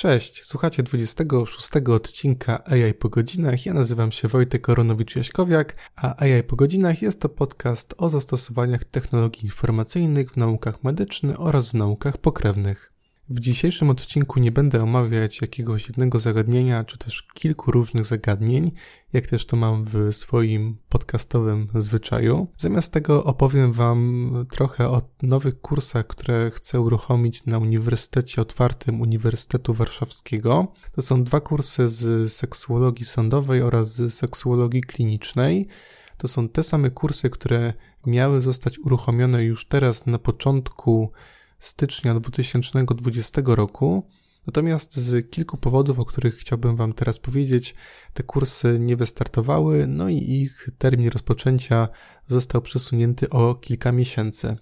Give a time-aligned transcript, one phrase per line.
[0.00, 3.66] Cześć, słuchacie 26 odcinka AI po godzinach.
[3.66, 5.64] Ja nazywam się Wojtek Koronowicz-Jaśkowiak,
[5.96, 11.70] a AI po godzinach jest to podcast o zastosowaniach technologii informacyjnych w naukach medycznych oraz
[11.70, 12.92] w naukach pokrewnych.
[13.32, 18.72] W dzisiejszym odcinku nie będę omawiać jakiegoś jednego zagadnienia, czy też kilku różnych zagadnień,
[19.12, 22.48] jak też to mam w swoim podcastowym zwyczaju.
[22.58, 29.74] Zamiast tego opowiem Wam trochę o nowych kursach, które chcę uruchomić na Uniwersytecie Otwartym Uniwersytetu
[29.74, 30.72] Warszawskiego.
[30.92, 35.68] To są dwa kursy z seksuologii sądowej oraz z seksuologii klinicznej.
[36.16, 37.72] To są te same kursy, które
[38.06, 41.12] miały zostać uruchomione już teraz na początku
[41.60, 44.08] stycznia 2020 roku.
[44.46, 47.74] Natomiast z kilku powodów, o których chciałbym Wam teraz powiedzieć,
[48.12, 51.88] te kursy nie wystartowały, no i ich termin rozpoczęcia
[52.28, 54.56] został przesunięty o kilka miesięcy.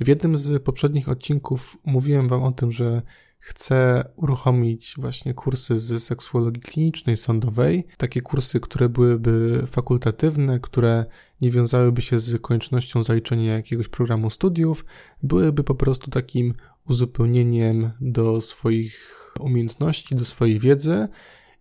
[0.00, 3.02] W jednym z poprzednich odcinków mówiłem Wam o tym, że
[3.40, 11.06] chcę uruchomić właśnie kursy z seksuologii klinicznej sądowej, takie kursy, które byłyby fakultatywne, które
[11.40, 14.84] nie wiązałyby się z koniecznością zaliczenia jakiegoś programu studiów,
[15.22, 16.54] byłyby po prostu takim
[16.88, 21.08] uzupełnieniem do swoich umiejętności, do swojej wiedzy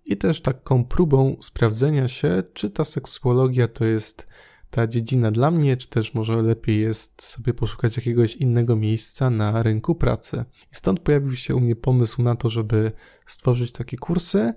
[0.05, 4.27] i też taką próbą sprawdzenia się, czy ta seksuologia to jest
[4.71, 9.63] ta dziedzina dla mnie, czy też może lepiej jest sobie poszukać jakiegoś innego miejsca na
[9.63, 10.45] rynku pracy.
[10.71, 12.91] I stąd pojawił się u mnie pomysł na to, żeby
[13.27, 14.53] stworzyć takie kursy.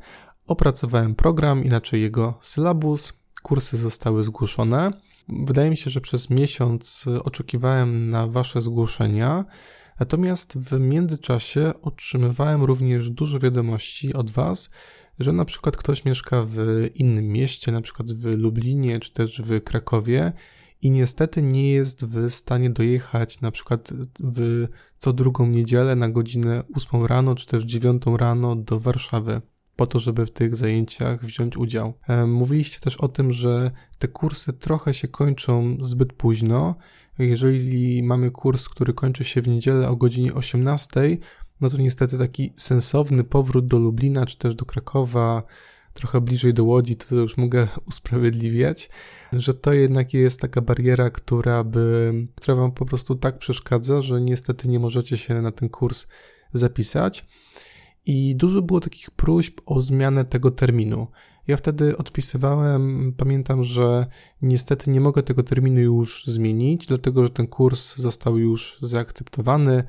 [0.46, 3.12] Opracowałem program, inaczej jego syllabus.
[3.42, 4.92] Kursy zostały zgłoszone.
[5.28, 9.44] Wydaje mi się, że przez miesiąc oczekiwałem na Wasze zgłoszenia.
[10.00, 14.70] Natomiast w międzyczasie otrzymywałem również dużo wiadomości od Was,
[15.18, 16.56] że na przykład ktoś mieszka w
[16.94, 20.32] innym mieście, na przykład w Lublinie czy też w Krakowie
[20.82, 24.66] i niestety nie jest w stanie dojechać na przykład w
[24.98, 29.42] co drugą niedzielę na godzinę 8 rano czy też 9 rano do Warszawy
[29.76, 31.94] po to, żeby w tych zajęciach wziąć udział.
[32.08, 36.74] E, mówiliście też o tym, że te kursy trochę się kończą zbyt późno.
[37.18, 41.18] Jeżeli mamy kurs, który kończy się w niedzielę o godzinie 18,
[41.62, 45.42] no to niestety taki sensowny powrót do Lublina czy też do Krakowa,
[45.94, 48.90] trochę bliżej do Łodzi, to już mogę usprawiedliwiać,
[49.32, 54.20] że to jednak jest taka bariera, która by, która wam po prostu tak przeszkadza, że
[54.20, 56.06] niestety nie możecie się na ten kurs
[56.52, 57.26] zapisać.
[58.06, 61.06] I dużo było takich próśb o zmianę tego terminu.
[61.48, 64.06] Ja wtedy odpisywałem, pamiętam, że
[64.42, 69.84] niestety nie mogę tego terminu już zmienić, dlatego że ten kurs został już zaakceptowany,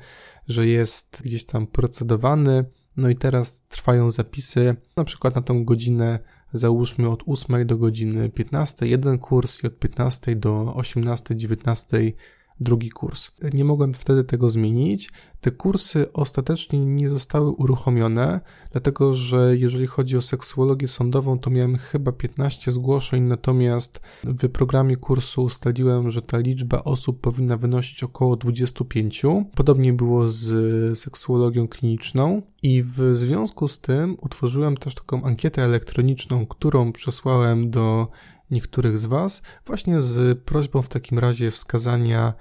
[0.48, 2.64] że jest gdzieś tam procedowany.
[2.96, 6.18] No i teraz trwają zapisy, na przykład na tą godzinę,
[6.52, 12.12] załóżmy od 8 do godziny 15, jeden kurs i od 15 do 18, 19
[12.60, 13.30] drugi kurs.
[13.54, 15.10] Nie mogłem wtedy tego zmienić.
[15.40, 18.40] Te kursy ostatecznie nie zostały uruchomione,
[18.72, 24.96] dlatego że jeżeli chodzi o seksuologię sądową, to miałem chyba 15 zgłoszeń, natomiast w programie
[24.96, 29.22] kursu ustaliłem, że ta liczba osób powinna wynosić około 25.
[29.54, 36.46] Podobnie było z seksuologią kliniczną i w związku z tym utworzyłem też taką ankietę elektroniczną,
[36.46, 38.08] którą przesłałem do
[38.50, 42.34] niektórych z Was, właśnie z prośbą w takim razie wskazania,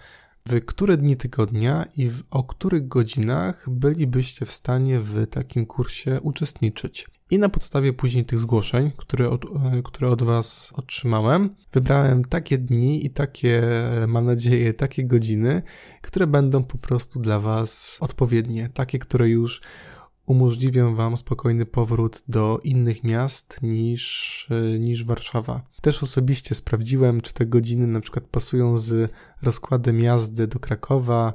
[0.50, 6.22] w które dni tygodnia i w, o których godzinach bylibyście w stanie w takim kursie
[6.22, 7.08] uczestniczyć.
[7.32, 9.46] I na podstawie później tych zgłoszeń, które od,
[9.84, 13.62] które od Was otrzymałem, wybrałem takie dni i takie,
[14.08, 15.62] mam nadzieję, takie godziny,
[16.02, 19.62] które będą po prostu dla Was odpowiednie, takie, które już
[20.26, 25.62] umożliwią Wam spokojny powrót do innych miast niż, e, niż Warszawa.
[25.82, 29.12] Też osobiście sprawdziłem, czy te godziny na przykład pasują z
[29.42, 31.34] rozkładem jazdy do Krakowa,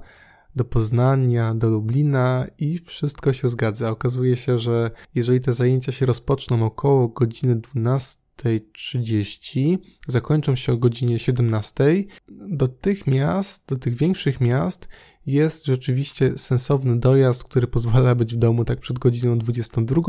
[0.57, 3.91] do Poznania, do Lublina i wszystko się zgadza.
[3.91, 11.19] Okazuje się, że jeżeli te zajęcia się rozpoczną około godziny 12.30, zakończą się o godzinie
[11.19, 14.89] 17, do tych miast, do tych większych miast
[15.29, 20.03] jest rzeczywiście sensowny dojazd, który pozwala być w domu tak przed godziną 22,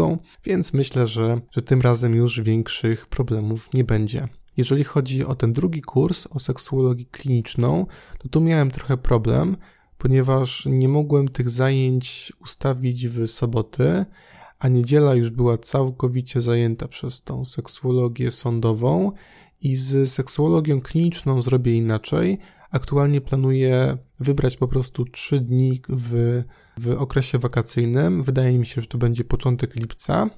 [0.43, 4.27] więc myślę, że, że tym razem już większych problemów nie będzie.
[4.57, 7.85] Jeżeli chodzi o ten drugi kurs, o seksuologii kliniczną,
[8.19, 9.57] to tu miałem trochę problem,
[9.97, 14.05] ponieważ nie mogłem tych zajęć ustawić w soboty,
[14.59, 19.11] a niedziela już była całkowicie zajęta przez tą seksuologię sądową
[19.61, 22.39] i z seksuologią kliniczną zrobię inaczej,
[22.71, 26.43] Aktualnie planuję wybrać po prostu 3 dni w,
[26.77, 28.23] w okresie wakacyjnym.
[28.23, 30.29] Wydaje mi się, że to będzie początek lipca.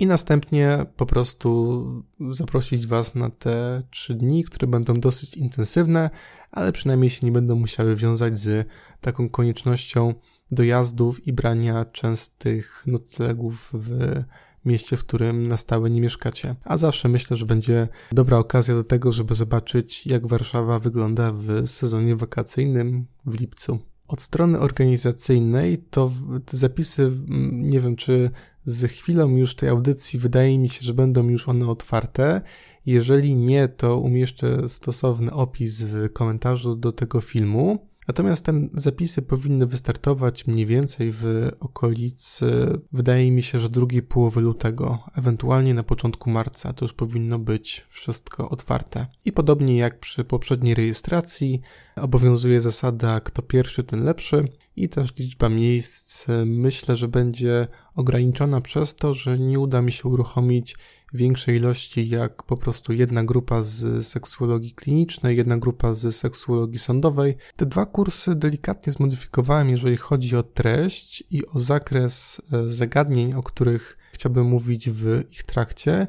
[0.00, 1.84] I następnie po prostu
[2.30, 6.10] zaprosić Was na te 3 dni, które będą dosyć intensywne,
[6.50, 8.68] ale przynajmniej się nie będą musiały wiązać z
[9.00, 10.14] taką koniecznością
[10.50, 14.22] dojazdów i brania częstych noclegów w
[14.64, 16.56] mieście, w którym na stałe nie mieszkacie.
[16.64, 21.66] A zawsze myślę, że będzie dobra okazja do tego, żeby zobaczyć, jak Warszawa wygląda w
[21.66, 23.78] sezonie wakacyjnym w lipcu.
[24.08, 26.10] Od strony organizacyjnej to
[26.46, 27.12] te zapisy,
[27.52, 28.30] nie wiem czy
[28.64, 32.40] z chwilą już tej audycji wydaje mi się, że będą już one otwarte.
[32.86, 37.89] Jeżeli nie, to umieszczę stosowny opis w komentarzu do tego filmu.
[38.10, 44.40] Natomiast te zapisy powinny wystartować mniej więcej w okolicy, wydaje mi się, że drugiej połowy
[44.40, 49.06] lutego, ewentualnie na początku marca, to już powinno być wszystko otwarte.
[49.24, 51.60] I podobnie jak przy poprzedniej rejestracji,
[51.96, 58.94] obowiązuje zasada kto pierwszy, ten lepszy i też liczba miejsc myślę, że będzie ograniczona przez
[58.94, 60.76] to, że nie uda mi się uruchomić
[61.14, 67.36] większej ilości jak po prostu jedna grupa z seksuologii klinicznej, jedna grupa z seksuologii sądowej.
[67.56, 73.42] Te dwa kursy delikatnie zmodyfikowałem, jeżeli chodzi o treść i o zakres e, zagadnień, o
[73.42, 76.06] których chciałbym mówić w ich trakcie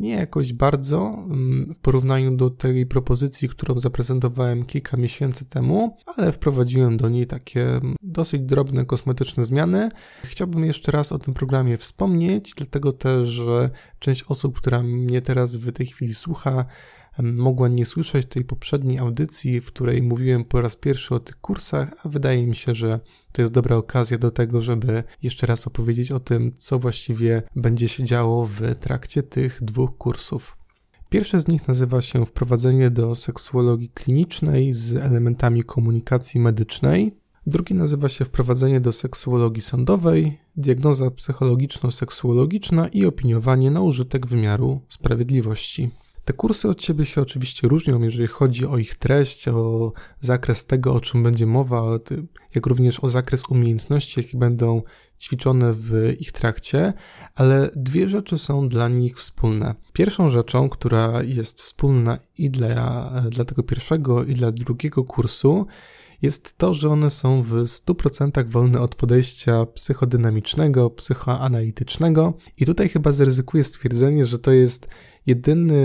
[0.00, 6.32] nie jakoś bardzo mm, w porównaniu do tej propozycji, którą zaprezentowałem kilka miesięcy temu, ale
[6.32, 9.88] wprowadziłem do niej takie mm, dosyć drobne kosmetyczne zmiany.
[10.24, 15.56] Chciałbym jeszcze raz o tym programie wspomnieć, dlatego też, że część osób, która mnie teraz
[15.56, 16.64] w tej chwili słucha,
[17.22, 21.94] mogła nie słyszeć tej poprzedniej audycji, w której mówiłem po raz pierwszy o tych kursach,
[22.04, 23.00] a wydaje mi się, że
[23.32, 27.88] to jest dobra okazja do tego, żeby jeszcze raz opowiedzieć o tym, co właściwie będzie
[27.88, 30.56] się działo w trakcie tych dwóch kursów.
[31.08, 37.14] Pierwszy z nich nazywa się Wprowadzenie do seksuologii klinicznej z elementami komunikacji medycznej.
[37.46, 45.90] Drugi nazywa się Wprowadzenie do seksuologii sądowej, diagnoza psychologiczno-seksuologiczna i opiniowanie na użytek wymiaru sprawiedliwości.
[46.28, 50.94] Te kursy od siebie się oczywiście różnią, jeżeli chodzi o ich treść, o zakres tego,
[50.94, 51.98] o czym będzie mowa,
[52.54, 54.82] jak również o zakres umiejętności, jakie będą
[55.20, 56.92] ćwiczone w ich trakcie,
[57.34, 59.74] ale dwie rzeczy są dla nich wspólne.
[59.92, 65.66] Pierwszą rzeczą, która jest wspólna i dla, dla tego pierwszego, i dla drugiego kursu,
[66.22, 72.34] jest to, że one są w 100% wolne od podejścia psychodynamicznego, psychoanalitycznego.
[72.56, 74.88] I tutaj chyba zaryzykuję stwierdzenie, że to jest
[75.28, 75.80] jedyny,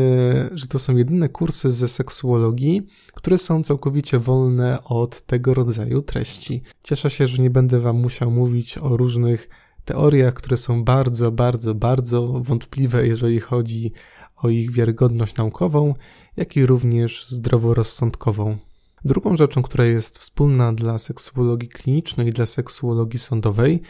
[0.52, 6.64] że to są jedyne kursy ze seksuologii, które są całkowicie wolne od tego rodzaju treści.
[6.84, 9.50] Cieszę się, że nie będę Wam musiał mówić o różnych
[9.86, 13.92] teoriach, które są bardzo, bardzo, bardzo wątpliwe, jeżeli chodzi
[14.36, 15.94] o ich wiarygodność naukową,
[16.38, 18.58] jak i również zdroworozsądkową.
[19.06, 23.82] Drugą rzeczą, która jest wspólna dla seksuologii klinicznej i dla seksuologii sądowej,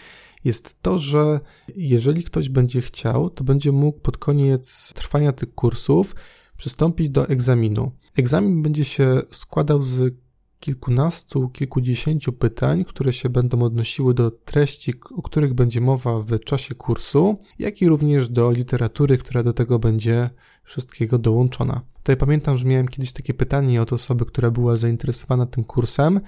[0.44, 1.40] jest to, że
[1.76, 6.16] jeżeli ktoś będzie chciał, to będzie mógł pod koniec trwania tych kursów
[6.58, 7.92] przystąpić do egzaminu.
[8.16, 10.24] Egzamin będzie się składał z
[10.60, 16.76] kilkunastu, kilkudziesięciu pytań, które się będą odnosiły do treści, o których będzie mowa w czasie
[16.76, 20.30] kursu, jak i również do literatury, która do tego będzie
[20.64, 21.82] wszystkiego dołączona.
[21.98, 26.22] Tutaj pamiętam, że miałem kiedyś takie pytanie od osoby, która była zainteresowana tym kursem,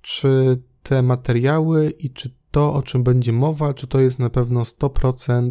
[0.00, 4.62] czy te materiały i czy to, o czym będzie mowa, czy to jest na pewno
[4.62, 5.50] 100%,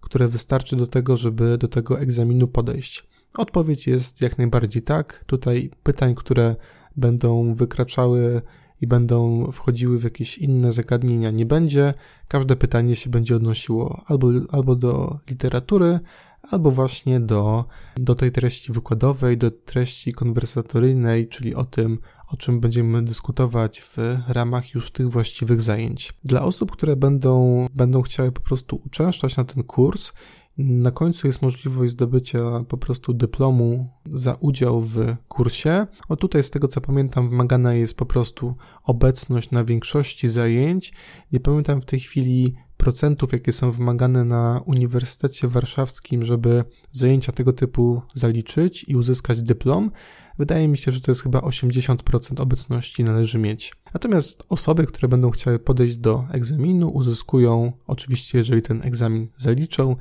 [0.00, 3.06] które wystarczy do tego, żeby do tego egzaminu podejść.
[3.34, 5.24] Odpowiedź jest jak najbardziej tak.
[5.26, 6.56] Tutaj pytań, które
[6.96, 8.42] będą wykraczały
[8.80, 11.94] i będą wchodziły w jakieś inne zagadnienia nie będzie.
[12.28, 16.00] Każde pytanie się będzie odnosiło albo, albo do literatury,
[16.50, 17.64] albo właśnie do,
[17.96, 21.98] do tej treści wykładowej, do treści konwersatoryjnej, czyli o tym,
[22.32, 23.96] o czym będziemy dyskutować w
[24.28, 26.12] ramach już tych właściwych zajęć.
[26.24, 30.12] Dla osób, które będą, będą chciały po prostu uczęszczać na ten kurs,
[30.58, 35.86] na końcu jest możliwość zdobycia po prostu dyplomu za udział w kursie.
[36.08, 40.92] O tutaj, z tego co pamiętam, wymagana jest po prostu obecność na większości zajęć.
[41.32, 47.52] Nie pamiętam w tej chwili procentów, jakie są wymagane na Uniwersytecie Warszawskim, żeby zajęcia tego
[47.52, 49.90] typu zaliczyć i uzyskać dyplom.
[50.38, 53.72] Wydaje mi się, że to jest chyba 80% obecności należy mieć.
[53.94, 59.96] Natomiast osoby, które będą chciały podejść do egzaminu, uzyskują, oczywiście, jeżeli ten egzamin zaliczą,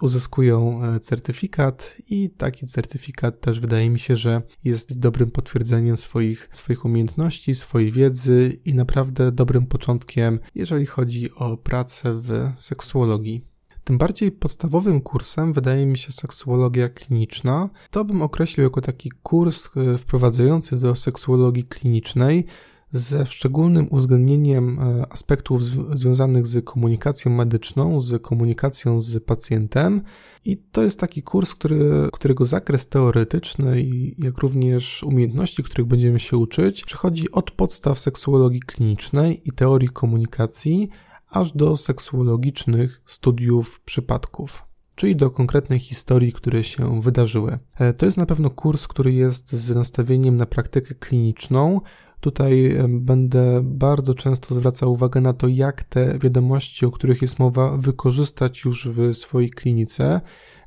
[0.00, 6.48] uzyskują e, certyfikat i taki certyfikat też wydaje mi się, że jest dobrym potwierdzeniem swoich,
[6.52, 13.44] swoich umiejętności, swojej wiedzy i naprawdę dobrym początkiem, jeżeli chodzi o pracę w seksuologii.
[13.84, 17.70] Tym bardziej podstawowym kursem wydaje mi się seksuologia kliniczna.
[17.90, 22.46] To bym określił jako taki kurs e, wprowadzający do seksuologii klinicznej
[22.92, 25.62] ze szczególnym uwzględnieniem e, aspektów
[25.98, 30.02] związanych z komunikacją medyczną, z komunikacją z pacjentem.
[30.44, 33.86] I to jest taki kurs, który, którego zakres teoretyczny,
[34.18, 40.88] jak również umiejętności, których będziemy się uczyć, przechodzi od podstaw seksuologii klinicznej i teorii komunikacji,
[41.30, 44.66] aż do seksuologicznych studiów przypadków
[44.96, 47.58] czyli do konkretnej historii, które się wydarzyły.
[47.78, 51.80] E, to jest na pewno kurs, który jest z nastawieniem na praktykę kliniczną.
[52.26, 57.76] Tutaj będę bardzo często zwracał uwagę na to, jak te wiadomości, o których jest mowa,
[57.76, 60.20] wykorzystać już w swojej klinice,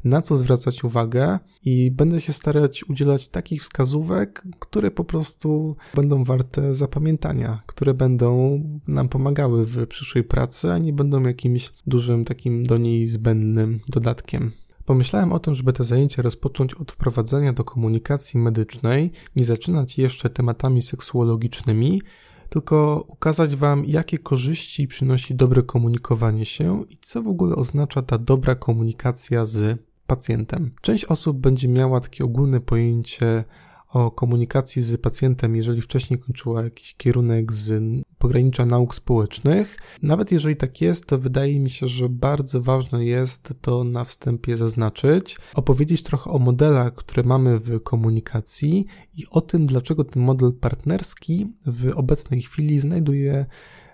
[0.03, 6.23] na co zwracać uwagę i będę się starać udzielać takich wskazówek, które po prostu będą
[6.23, 12.65] warte zapamiętania, które będą nam pomagały w przyszłej pracy, a nie będą jakimś dużym takim
[12.65, 14.51] do niej zbędnym dodatkiem.
[14.89, 20.29] Pomyślałem o tym, żeby te zajęcia rozpocząć od wprowadzenia do komunikacji medycznej, nie zaczynać jeszcze
[20.29, 22.01] tematami seksuologicznymi,
[22.49, 28.17] tylko ukazać Wam, jakie korzyści przynosi dobre komunikowanie się i co w ogóle oznacza ta
[28.17, 30.71] dobra komunikacja z pacjentem.
[30.81, 33.43] Część osób będzie miała takie ogólne pojęcie
[33.89, 37.83] o komunikacji z pacjentem, jeżeli wcześniej kończyła jakiś kierunek z
[38.19, 39.77] pogranicza nauk społecznych.
[40.01, 44.57] Nawet jeżeli tak jest, to wydaje mi się, że bardzo ważne jest to na wstępie
[44.57, 50.53] zaznaczyć, opowiedzieć trochę o modelach, które mamy w komunikacji i o tym, dlaczego ten model
[50.53, 53.45] partnerski w obecnej chwili znajduje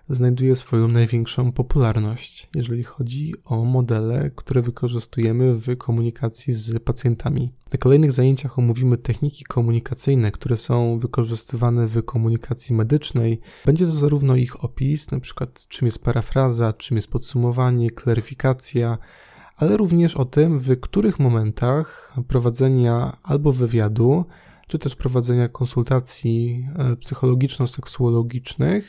[0.09, 7.51] znajduje swoją największą popularność, jeżeli chodzi o modele, które wykorzystujemy w komunikacji z pacjentami.
[7.73, 13.39] Na kolejnych zajęciach omówimy techniki komunikacyjne, które są wykorzystywane w komunikacji medycznej.
[13.65, 18.97] Będzie to zarówno ich opis, na przykład czym jest parafraza, czym jest podsumowanie, klaryfikacja,
[19.57, 24.25] ale również o tym, w których momentach prowadzenia albo wywiadu,
[24.67, 28.81] czy też prowadzenia konsultacji e, psychologiczno-seksuologicznych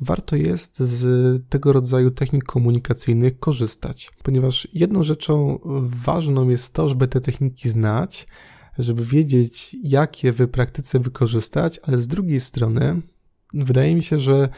[0.00, 5.58] warto jest z tego rodzaju technik komunikacyjnych korzystać, ponieważ jedną rzeczą
[6.04, 8.26] ważną jest to, żeby te techniki znać,
[8.78, 13.02] żeby wiedzieć, jak je w praktyce wykorzystać, ale z drugiej strony
[13.54, 14.48] wydaje mi się, że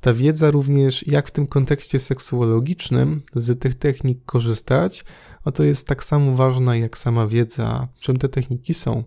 [0.00, 5.04] ta wiedza również, jak w tym kontekście seksuologicznym z tych technik korzystać,
[5.46, 9.04] no to jest tak samo ważna jak sama wiedza, czym te techniki są.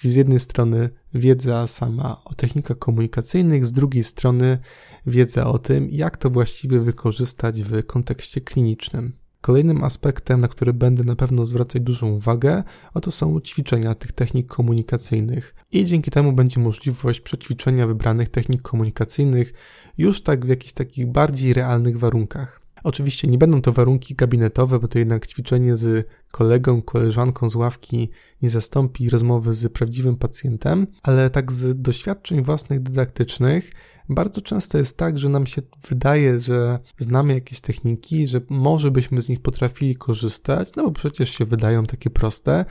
[0.00, 4.58] Czyli z jednej strony wiedza sama o technikach komunikacyjnych, z drugiej strony
[5.06, 9.12] wiedza o tym, jak to właściwie wykorzystać w kontekście klinicznym.
[9.40, 12.62] Kolejnym aspektem, na który będę na pewno zwracać dużą uwagę,
[13.02, 15.54] to są ćwiczenia tych technik komunikacyjnych.
[15.72, 19.52] I dzięki temu będzie możliwość przećwiczenia wybranych technik komunikacyjnych
[19.98, 22.59] już tak w jakichś takich bardziej realnych warunkach.
[22.84, 28.10] Oczywiście nie będą to warunki gabinetowe, bo to jednak ćwiczenie z kolegą, koleżanką z ławki
[28.42, 33.70] nie zastąpi rozmowy z prawdziwym pacjentem, ale tak z doświadczeń własnych dydaktycznych
[34.08, 39.22] bardzo często jest tak, że nam się wydaje, że znamy jakieś techniki, że może byśmy
[39.22, 42.64] z nich potrafili korzystać, no bo przecież się wydają takie proste,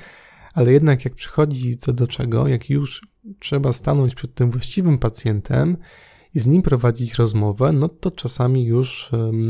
[0.53, 3.01] ale jednak jak przychodzi co do czego, jak już
[3.39, 5.77] trzeba stanąć przed tym właściwym pacjentem,
[6.36, 9.09] i z nim prowadzić rozmowę, no to czasami już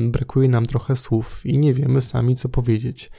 [0.10, 3.12] brakuje nam trochę słów i nie wiemy sami, co powiedzieć.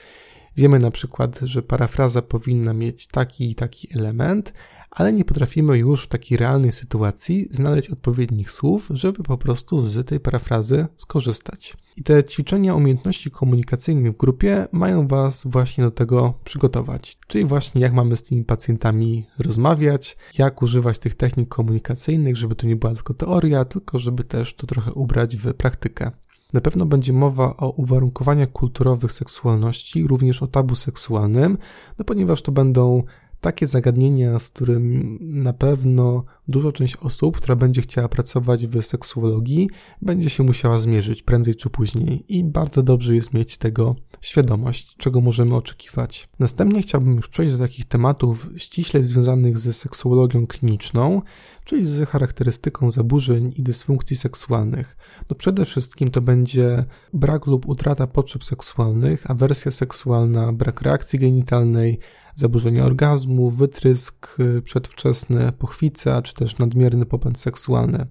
[0.56, 4.52] Wiemy na przykład, że parafraza powinna mieć taki i taki element,
[4.90, 10.06] ale nie potrafimy już w takiej realnej sytuacji znaleźć odpowiednich słów, żeby po prostu z
[10.06, 11.76] tej parafrazy skorzystać.
[11.96, 17.18] I te ćwiczenia umiejętności komunikacyjnych w grupie mają Was właśnie do tego przygotować.
[17.26, 22.66] Czyli właśnie jak mamy z tymi pacjentami rozmawiać, jak używać tych technik komunikacyjnych, żeby to
[22.66, 26.10] nie była tylko teoria, tylko żeby też to trochę ubrać w praktykę.
[26.52, 31.58] Na pewno będzie mowa o uwarunkowaniach kulturowych seksualności, również o tabu seksualnym,
[31.98, 33.02] no ponieważ to będą
[33.40, 39.70] takie zagadnienia, z którym na pewno duża część osób, która będzie chciała pracować w seksuologii,
[40.02, 45.20] będzie się musiała zmierzyć prędzej czy później i bardzo dobrze jest mieć tego świadomość, czego
[45.20, 46.28] możemy oczekiwać.
[46.38, 51.22] Następnie chciałbym już przejść do takich tematów ściśle związanych ze seksuologią kliniczną,
[51.64, 54.96] czyli z charakterystyką zaburzeń i dysfunkcji seksualnych.
[55.30, 61.98] No przede wszystkim to będzie brak lub utrata potrzeb seksualnych, awersja seksualna, brak reakcji genitalnej,
[62.40, 68.06] zaburzenia orgazmu, wytrysk y, przedwczesny, pochwica, czy też nadmierny popęd seksualny.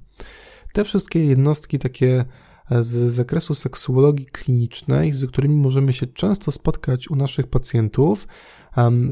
[0.74, 2.25] Te wszystkie jednostki takie
[2.71, 8.27] e, z zakresu seksuologii klinicznej, z którymi możemy się często spotkać u naszych pacjentów,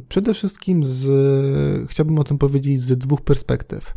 [0.10, 1.10] przede wszystkim z,
[1.90, 3.94] chciałbym o tym powiedzieć z dwóch perspektyw.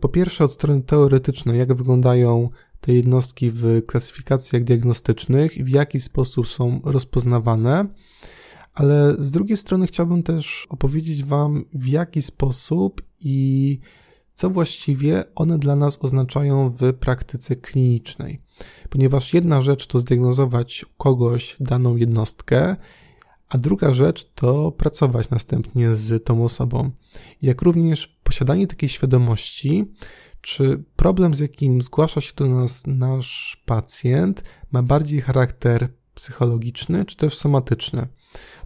[0.00, 2.50] Po pierwsze, od strony teoretycznej, jak wyglądają
[2.80, 7.86] te jednostki w klasyfikacjach diagnostycznych i w jaki sposób są rozpoznawane
[8.74, 13.78] ale z drugiej strony chciałbym też opowiedzieć Wam, w jaki sposób i
[14.34, 18.40] co właściwie one dla nas oznaczają w praktyce klinicznej.
[18.90, 22.76] Ponieważ jedna rzecz to zdiagnozować kogoś daną jednostkę,
[23.48, 26.90] a druga rzecz to pracować następnie z tą osobą.
[27.42, 29.84] Jak również posiadanie takiej świadomości,
[30.40, 37.16] czy problem, z jakim zgłasza się do nas nasz pacjent, ma bardziej charakter psychologiczny, czy
[37.16, 38.08] też somatyczny.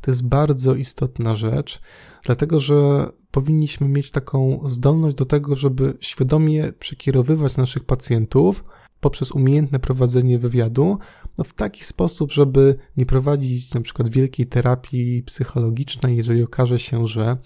[0.00, 1.80] To jest bardzo istotna rzecz,
[2.24, 8.64] dlatego że powinniśmy mieć taką zdolność do tego, żeby świadomie przekierowywać naszych pacjentów
[9.00, 10.98] poprzez umiejętne prowadzenie wywiadu
[11.38, 17.06] no w taki sposób, żeby nie prowadzić na przykład wielkiej terapii psychologicznej, jeżeli okaże się,
[17.06, 17.36] że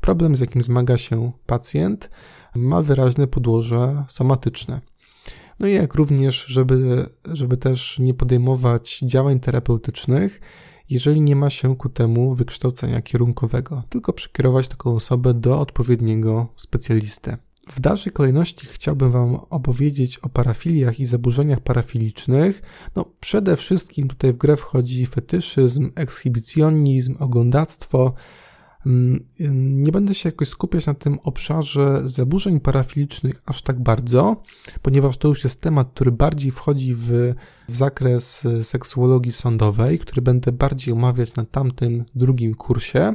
[0.00, 2.10] problem, z jakim zmaga się pacjent,
[2.54, 4.80] ma wyraźne podłoże somatyczne.
[5.60, 10.40] No i jak również, żeby, żeby też nie podejmować działań terapeutycznych,
[10.90, 17.36] jeżeli nie ma się ku temu wykształcenia kierunkowego, tylko przekierować taką osobę do odpowiedniego specjalisty.
[17.68, 22.62] W dalszej kolejności chciałbym Wam opowiedzieć o parafiliach i zaburzeniach parafilicznych.
[22.96, 28.14] No, przede wszystkim tutaj w grę wchodzi fetyszyzm, ekshibicjonizm, oglądactwo.
[28.86, 29.24] Mm,
[29.84, 34.42] nie będę się jakoś skupiać na tym obszarze zaburzeń parafilicznych aż tak bardzo,
[34.82, 37.34] ponieważ to już jest temat, który bardziej wchodzi w,
[37.70, 43.14] w zakres seksuologii sądowej, który będę bardziej omawiać na tamtym drugim kursie.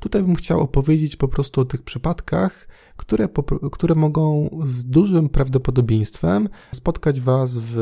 [0.00, 3.28] Tutaj bym chciał opowiedzieć po prostu o tych przypadkach, które,
[3.72, 7.76] które mogą z dużym prawdopodobieństwem spotkać Was w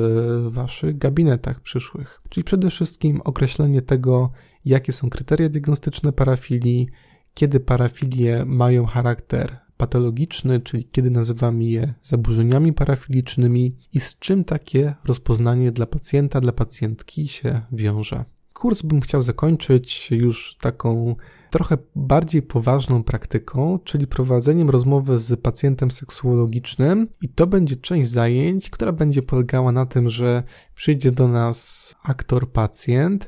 [0.50, 2.22] Waszych gabinetach przyszłych.
[2.28, 4.30] Czyli przede wszystkim określenie tego,
[4.64, 6.88] jakie są kryteria diagnostyczne parafilii,
[7.34, 14.94] kiedy parafilie mają charakter patologiczny, czyli kiedy nazywamy je zaburzeniami parafilicznymi i z czym takie
[15.04, 18.24] rozpoznanie dla pacjenta, dla pacjentki się wiąże.
[18.52, 21.16] Kurs bym chciał zakończyć już taką
[21.50, 28.70] trochę bardziej poważną praktyką, czyli prowadzeniem rozmowy z pacjentem seksuologicznym, i to będzie część zajęć,
[28.70, 30.42] która będzie polegała na tym, że
[30.74, 33.18] przyjdzie do nas aktor-pacjent,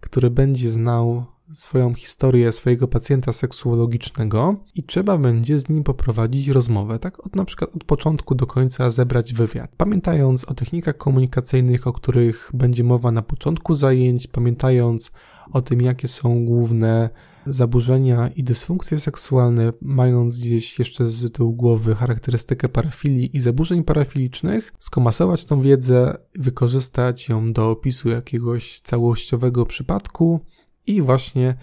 [0.00, 6.98] który będzie znał swoją historię swojego pacjenta seksuologicznego i trzeba będzie z nim poprowadzić rozmowę,
[6.98, 9.70] tak od na przykład od początku do końca zebrać wywiad.
[9.76, 15.12] Pamiętając o technikach komunikacyjnych, o których będzie mowa na początku zajęć, pamiętając
[15.52, 17.10] o tym, jakie są główne
[17.46, 24.72] zaburzenia i dysfunkcje seksualne, mając gdzieś jeszcze z tyłu głowy charakterystykę parafilii i zaburzeń parafilicznych,
[24.78, 30.40] skomasować tą wiedzę, wykorzystać ją do opisu jakiegoś całościowego przypadku
[30.88, 31.54] i właśnie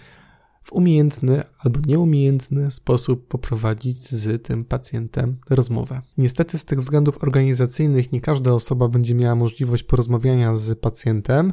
[0.62, 6.02] w umiejętny albo nieumiejętny sposób poprowadzić z tym pacjentem rozmowę.
[6.18, 11.52] Niestety z tych względów organizacyjnych nie każda osoba będzie miała możliwość porozmawiania z pacjentem.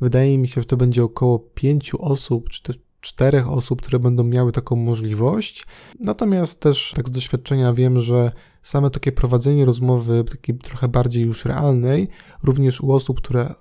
[0.00, 4.24] Wydaje mi się, że to będzie około pięciu osób, czy też czterech osób, które będą
[4.24, 5.64] miały taką możliwość.
[6.00, 8.32] Natomiast też tak z doświadczenia wiem, że
[8.62, 12.08] same takie prowadzenie rozmowy, takiej trochę bardziej już realnej,
[12.42, 13.54] również u osób, które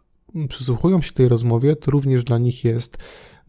[0.49, 2.97] przysłuchują się tej rozmowie, to również dla nich jest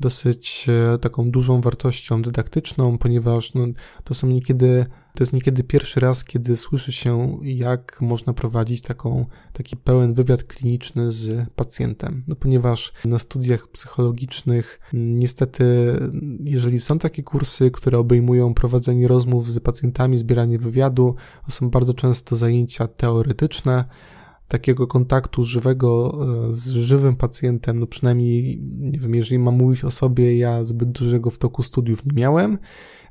[0.01, 3.66] dosyć e, taką dużą wartością dydaktyczną, ponieważ no,
[4.05, 9.27] to są niekiedy, to jest niekiedy pierwszy raz, kiedy słyszy się, jak można prowadzić taką,
[9.53, 12.25] taki pełen wywiad kliniczny z pacjentem.
[12.29, 15.64] No, ponieważ na studiach psychologicznych niestety,
[16.45, 21.14] jeżeli są takie kursy, które obejmują prowadzenie rozmów z pacjentami, zbieranie wywiadu,
[21.47, 23.85] to są bardzo często zajęcia teoretyczne,
[24.53, 26.19] takiego kontaktu żywego
[26.51, 30.93] e, z żywym pacjentem, no przynajmniej, nie wiem, jeżeli mam mówić o sobie, ja zbyt
[30.93, 32.59] dużego w toku studiów nie miałem.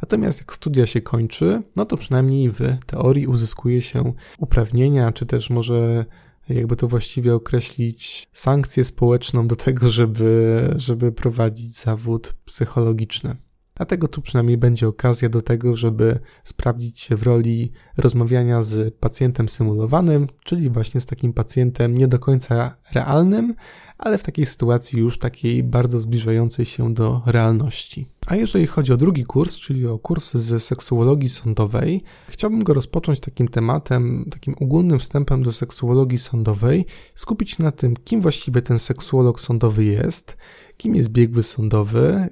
[0.02, 5.50] Natomiast jak studia się kończy, no to przynajmniej w teorii uzyskuje się uprawnienia, czy też
[5.50, 6.06] może
[6.50, 13.36] jakby to właściwie określić, sankcję społeczną do tego, żeby, żeby prowadzić zawód psychologiczny.
[13.82, 19.50] Dlatego tu przynajmniej będzie okazja do tego, żeby sprawdzić się w roli rozmawiania z pacjentem
[19.50, 23.56] symulowanym, czyli właśnie z takim pacjentem nie do końca realnym,
[23.98, 28.08] ale w takiej sytuacji już takiej bardzo zbliżającej się do realności.
[28.28, 33.20] A jeżeli chodzi o drugi kurs, czyli o kurs z seksuologii sądowej, chciałbym go rozpocząć
[33.20, 38.80] takim tematem, takim ogólnym wstępem do seksuologii sądowej, skupić się na tym, kim właściwie ten
[38.80, 40.38] seksuolog sądowy jest,
[40.82, 42.30] kim jest biegły sądowy,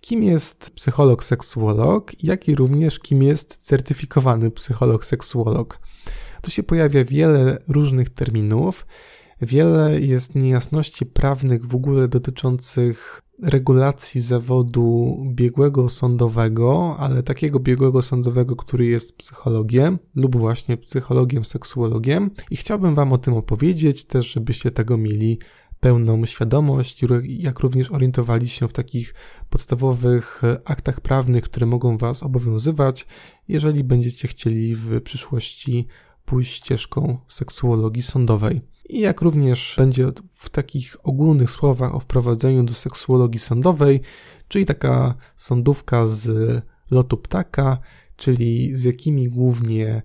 [0.00, 5.78] kim jest psycholog seksuolog, jak i również kim jest certyfikowany psycholog seksuolog.
[6.42, 8.86] Tu się pojawia wiele różnych terminów,
[9.42, 18.56] wiele jest niejasności prawnych w ogóle dotyczących regulacji zawodu biegłego sądowego, ale takiego biegłego sądowego,
[18.56, 22.30] który jest psychologiem lub właśnie psychologiem, seksuologiem.
[22.50, 25.38] I chciałbym Wam o tym opowiedzieć też, żebyście tego mieli
[25.80, 29.14] pełną świadomość, jak również orientowali się w takich
[29.50, 33.06] podstawowych aktach prawnych, które mogą Was obowiązywać,
[33.48, 35.86] jeżeli będziecie chcieli w przyszłości
[36.24, 38.60] pójść ścieżką seksuologii sądowej.
[38.88, 44.00] I jak również będzie w takich ogólnych słowach o wprowadzeniu do seksuologii sądowej,
[44.48, 46.30] czyli taka sądówka z
[46.90, 47.78] lotu ptaka,
[48.16, 50.02] czyli z jakimi głównie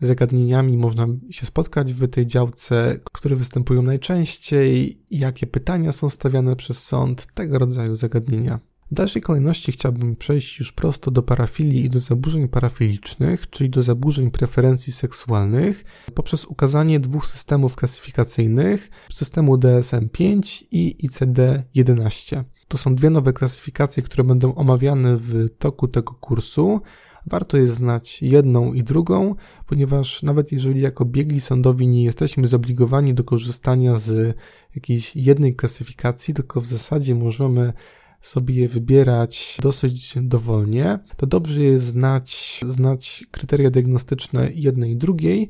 [0.00, 6.84] zagadnieniami można się spotkać w tej działce, które występują najczęściej, jakie pytania są stawiane przez
[6.84, 8.60] sąd, tego rodzaju zagadnienia.
[8.90, 13.82] W dalszej kolejności chciałbym przejść już prosto do parafilii i do zaburzeń parafilicznych, czyli do
[13.82, 22.44] zaburzeń preferencji seksualnych, poprzez ukazanie dwóch systemów klasyfikacyjnych, systemu DSM-5 i ICD-11.
[22.68, 26.80] To są dwie nowe klasyfikacje, które będą omawiane w toku tego kursu.
[27.26, 29.34] Warto jest znać jedną i drugą,
[29.66, 34.36] ponieważ nawet jeżeli jako biegli sądowi nie jesteśmy zobligowani do korzystania z
[34.74, 37.72] jakiejś jednej klasyfikacji, tylko w zasadzie możemy
[38.20, 45.48] sobie je wybierać dosyć dowolnie, to dobrze jest znać, znać kryteria diagnostyczne jednej i drugiej,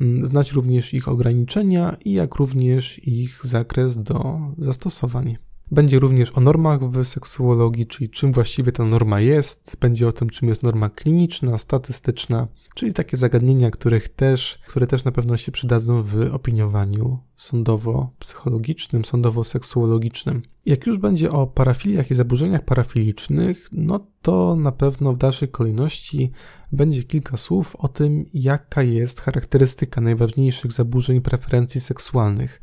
[0.00, 5.36] mm, znać również ich ograniczenia i jak również ich zakres do zastosowań.
[5.72, 10.30] Będzie również o normach w seksuologii, czyli czym właściwie ta norma jest, będzie o tym,
[10.30, 15.52] czym jest norma kliniczna, statystyczna, czyli takie zagadnienia, których też, które też na pewno się
[15.52, 20.40] przydadzą w opiniowaniu sądowo-psychologicznym, sądowo-seksuologicznym.
[20.66, 26.30] Jak już będzie o parafiliach i zaburzeniach parafilicznych, no to na pewno w dalszej kolejności
[26.72, 32.60] będzie kilka słów o tym, jaka jest charakterystyka najważniejszych zaburzeń preferencji seksualnych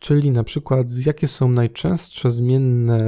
[0.00, 2.98] czyli na przykład jakie są najczęstsze zmienne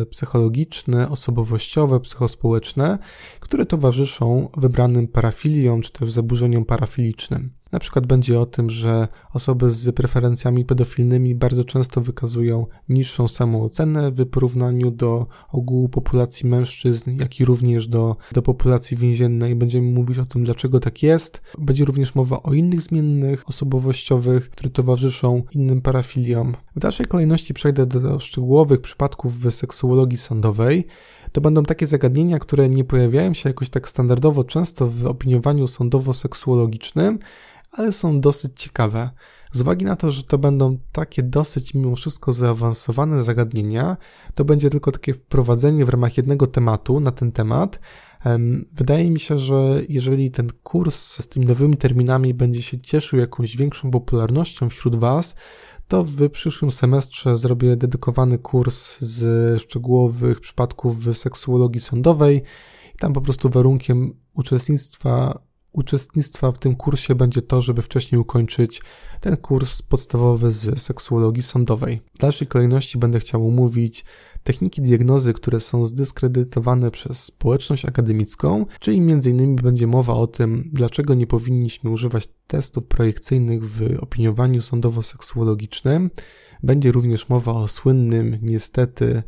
[0.00, 2.98] e, psychologiczne, osobowościowe, psychospołeczne,
[3.40, 7.61] które towarzyszą wybranym parafiliom czy też zaburzeniom parafilicznym.
[7.72, 14.10] Na przykład będzie o tym, że osoby z preferencjami pedofilnymi bardzo często wykazują niższą samoocenę
[14.10, 19.56] w porównaniu do ogółu populacji mężczyzn, jak i również do, do populacji więziennej.
[19.56, 21.42] Będziemy mówić o tym, dlaczego tak jest.
[21.58, 26.54] Będzie również mowa o innych zmiennych osobowościowych, które towarzyszą innym parafiliom.
[26.76, 30.86] W dalszej kolejności przejdę do szczegółowych przypadków w seksuologii sądowej
[31.32, 37.18] to będą takie zagadnienia, które nie pojawiają się jakoś tak standardowo często w opiniowaniu sądowo-seksuologicznym,
[37.72, 39.10] ale są dosyć ciekawe.
[39.52, 43.96] Z uwagi na to, że to będą takie dosyć mimo wszystko zaawansowane zagadnienia,
[44.34, 47.80] to będzie tylko takie wprowadzenie w ramach jednego tematu na ten temat.
[48.72, 53.56] Wydaje mi się, że jeżeli ten kurs z tymi nowymi terminami będzie się cieszył jakąś
[53.56, 55.34] większą popularnością wśród Was,
[55.88, 62.42] to w przyszłym semestrze zrobię dedykowany kurs z szczegółowych przypadków w seksuologii sądowej.
[62.98, 68.82] Tam po prostu warunkiem uczestnictwa uczestnictwa w tym kursie będzie to, żeby wcześniej ukończyć
[69.20, 72.00] ten kurs podstawowy z seksuologii sądowej.
[72.14, 74.04] W dalszej kolejności będę chciał omówić
[74.42, 79.56] techniki diagnozy, które są zdyskredytowane przez społeczność akademicką, czyli m.in.
[79.56, 86.10] będzie mowa o tym, dlaczego nie powinniśmy używać testów projekcyjnych w opiniowaniu sądowo-seksuologicznym.
[86.62, 89.22] Będzie również mowa o słynnym, niestety,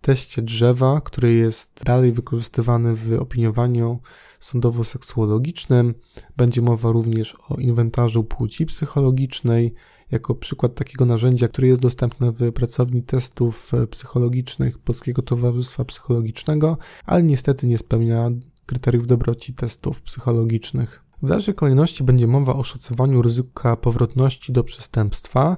[0.00, 4.00] teście drzewa, który jest dalej wykorzystywany w opiniowaniu
[4.44, 5.94] sądowo-seksuologicznym.
[6.36, 9.74] Będzie mowa również o inwentarzu płci psychologicznej,
[10.10, 17.22] jako przykład takiego narzędzia, które jest dostępne w pracowni testów psychologicznych Polskiego Towarzystwa Psychologicznego, ale
[17.22, 18.30] niestety nie spełnia
[18.66, 21.04] kryteriów dobroci testów psychologicznych.
[21.22, 25.56] W dalszej kolejności będzie mowa o szacowaniu ryzyka powrotności do przestępstwa,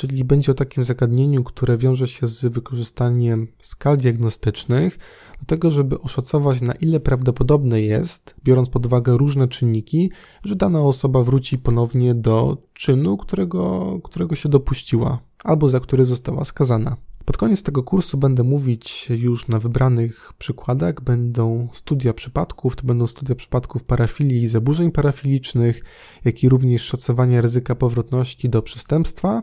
[0.00, 4.98] czyli będzie o takim zagadnieniu, które wiąże się z wykorzystaniem skal diagnostycznych
[5.40, 10.10] do tego, żeby oszacować na ile prawdopodobne jest, biorąc pod uwagę różne czynniki,
[10.44, 16.44] że dana osoba wróci ponownie do czynu, którego, którego się dopuściła albo za który została
[16.44, 16.96] skazana.
[17.24, 21.00] Pod koniec tego kursu będę mówić już na wybranych przykładach.
[21.00, 25.84] Będą studia przypadków, to będą studia przypadków parafilii i zaburzeń parafilicznych,
[26.24, 29.42] jak i również szacowania ryzyka powrotności do przestępstwa.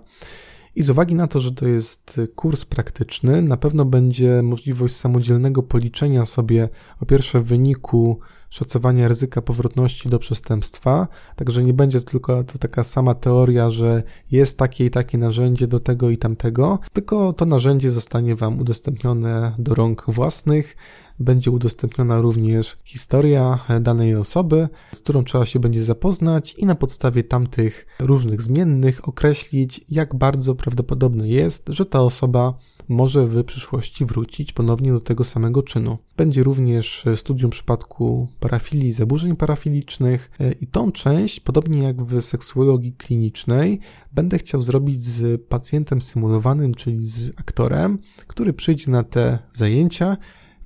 [0.78, 5.64] I z uwagi na to, że to jest kurs praktyczny, na pewno będzie możliwość samodzielnego
[5.64, 12.44] policzenia sobie po pierwsze wyniku szacowania ryzyka powrotności do przestępstwa, także nie będzie to tylko
[12.44, 17.34] to taka sama teoria, że jest takie i takie narzędzie do tego i tamtego, tylko
[17.34, 20.76] to narzędzie zostanie Wam udostępnione do rąk własnych,
[21.20, 27.24] będzie udostępniona również historia danej osoby, z którą trzeba się będzie zapoznać i na podstawie
[27.24, 32.54] tamtych różnych zmiennych określić, jak bardzo prawdopodobne jest, że ta osoba
[32.88, 35.98] może w przyszłości wrócić ponownie do tego samego czynu.
[36.18, 43.80] Będzie również studium przypadku parafilii zaburzeń parafilicznych i tą część, podobnie jak w seksuologii klinicznej,
[44.12, 50.18] będę chciał zrobić z pacjentem symulowanym, czyli z aktorem, który przyjdzie na te zajęcia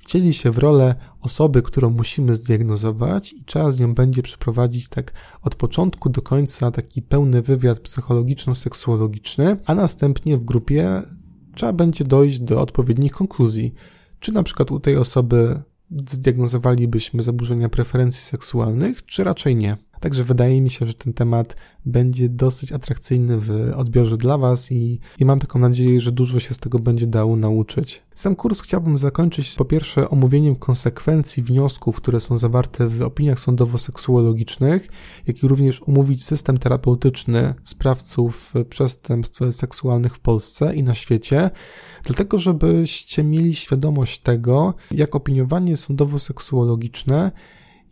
[0.02, 5.14] wcieli się w rolę osoby, którą musimy zdiagnozować i trzeba z nią będzie przeprowadzić tak
[5.42, 11.02] od początku do końca taki pełny wywiad psychologiczno-seksuologiczny, a następnie w grupie
[11.56, 13.74] trzeba będzie dojść do odpowiednich konkluzji.
[14.20, 15.62] Czy na przykład u tej osoby
[16.10, 19.78] zdiagnozowalibyśmy zaburzenia preferencji seksualnych, czy raczej nie.
[20.02, 25.00] Także wydaje mi się, że ten temat będzie dosyć atrakcyjny w odbiorze dla Was i,
[25.20, 28.04] i mam taką nadzieję, że dużo się z tego będzie dało nauczyć.
[28.16, 34.88] Sam kurs chciałbym zakończyć po pierwsze omówieniem konsekwencji wniosków, które są zawarte w opiniach sądowo-seksuologicznych,
[35.28, 41.50] jak i również omówić system terapeutyczny sprawców przestępstw seksualnych w Polsce i na świecie,
[42.04, 47.32] dlatego żebyście mieli świadomość tego, jak opiniowanie sądowo-seksuologiczne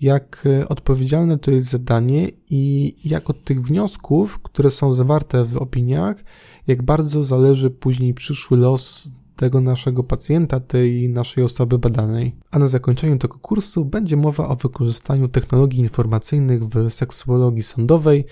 [0.01, 5.57] jak e, odpowiedzialne to jest zadanie i jak od tych wniosków, które są zawarte w
[5.57, 6.23] opiniach,
[6.67, 12.35] jak bardzo zależy później przyszły los tego naszego pacjenta, tej naszej osoby badanej.
[12.51, 18.25] A na zakończeniu tego kursu będzie mowa o wykorzystaniu technologii informacyjnych w seksuologii sądowej,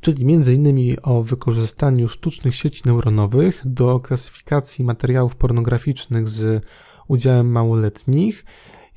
[0.00, 0.96] czyli m.in.
[1.02, 6.64] o wykorzystaniu sztucznych sieci neuronowych do klasyfikacji materiałów pornograficznych z
[7.08, 8.44] udziałem małoletnich,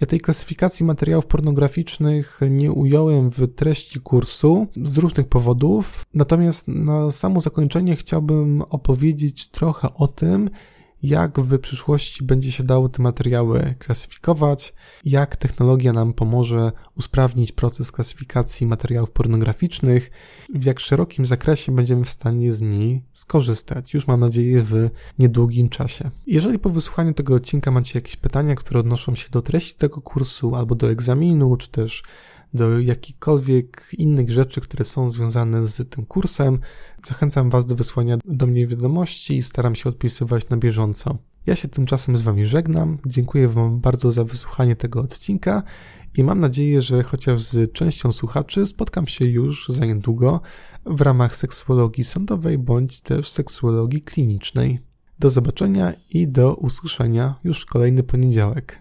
[0.02, 7.12] ja tej klasyfikacji materiałów pornograficznych nie ująłem w treści kursu z różnych powodów, natomiast na
[7.12, 10.50] samo zakończenie chciałbym opowiedzieć trochę o tym,
[11.08, 14.74] jak w przyszłości będzie się dało te materiały klasyfikować,
[15.06, 20.12] jak technologia nam pomoże usprawnić proces klasyfikacji materiałów pornograficznych,
[20.56, 23.94] w jak szerokim zakresie będziemy w stanie z niej skorzystać.
[23.94, 24.90] Już mam nadzieję w
[25.20, 26.12] niedługim czasie.
[26.28, 30.56] Jeżeli po wysłuchaniu tego odcinka macie jakieś pytania, które odnoszą się do treści tego kursu
[30.56, 32.04] albo do egzaminu, czy też
[32.56, 36.60] do jakichkolwiek innych rzeczy, które są związane z tym kursem.
[37.06, 41.18] Zachęcam Was do wysłania do mnie wiadomości i staram się odpisywać na bieżąco.
[41.46, 42.98] Ja się tymczasem z Wami żegnam.
[43.06, 45.64] Dziękuję Wam bardzo za wysłuchanie tego odcinka
[46.18, 50.42] i mam nadzieję, że chociaż z częścią słuchaczy spotkam się już za niedługo
[50.86, 54.80] w ramach seksuologii sądowej bądź też seksuologii klinicznej.
[55.20, 58.80] Do zobaczenia i do usłyszenia już kolejny poniedziałek.